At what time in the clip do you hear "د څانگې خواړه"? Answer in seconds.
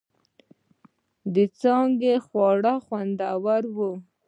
1.33-2.73